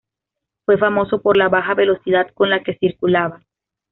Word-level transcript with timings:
Fue 0.65 0.79
famoso 0.79 1.21
por 1.21 1.37
la 1.37 1.47
baja 1.47 1.75
velocidad 1.75 2.31
con 2.33 2.49
la 2.49 2.63
que 2.63 2.75
circulaba. 2.79 3.43